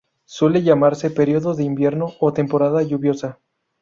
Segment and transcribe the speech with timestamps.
[0.25, 3.37] Suele llamarse periodo de invierno o temporada lluviosa.